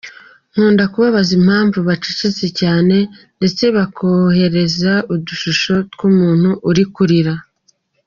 [0.51, 2.95] Nkunda kubabaza impamvu bacecetse cyane
[3.37, 7.33] ndetse nkaboherereza udushusho tw’umuntu uri kurira.